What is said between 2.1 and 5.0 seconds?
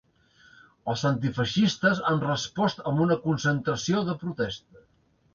han respost amb una concentració de protesta.